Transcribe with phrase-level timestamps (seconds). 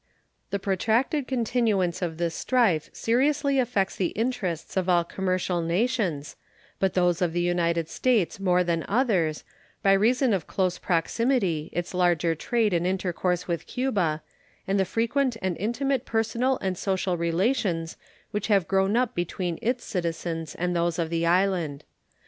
[0.49, 6.35] The protracted continuance of this strife seriously affects the interests of all commercial nations,
[6.79, 9.43] but those of the United States more than others,
[9.83, 14.23] by reason of close proximity, its larger trade and intercourse with Cuba,
[14.67, 17.95] and the frequent and intimate personal and social relations
[18.31, 21.83] which have grown up between its citizens and those of the island.